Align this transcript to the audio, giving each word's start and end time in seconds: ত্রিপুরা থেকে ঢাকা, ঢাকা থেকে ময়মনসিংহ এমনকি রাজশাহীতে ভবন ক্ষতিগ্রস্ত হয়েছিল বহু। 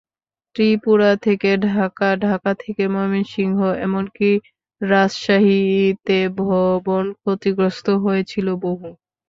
ত্রিপুরা 0.55 1.11
থেকে 1.25 1.49
ঢাকা, 1.67 2.09
ঢাকা 2.23 2.51
থেকে 2.63 2.83
ময়মনসিংহ 2.87 3.57
এমনকি 3.85 4.29
রাজশাহীতে 4.81 6.17
ভবন 6.41 7.03
ক্ষতিগ্রস্ত 7.19 7.87
হয়েছিল 8.03 8.47
বহু। 8.63 8.89